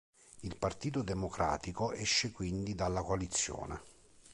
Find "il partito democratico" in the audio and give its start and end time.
0.39-1.91